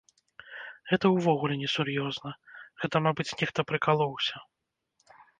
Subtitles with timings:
[0.91, 2.31] Гэта ўвогуле несур'ёзна,
[2.83, 4.35] гэта, мабыць, нехта прыкалоўся.